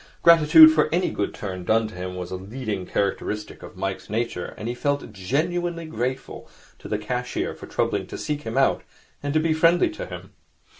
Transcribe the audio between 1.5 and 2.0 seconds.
done to